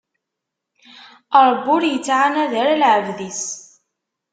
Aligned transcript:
Ṛebbi 1.47 1.69
ur 1.75 1.81
ittɛanad 1.85 2.51
ara 2.61 2.79
lɛebd-is. 2.81 3.43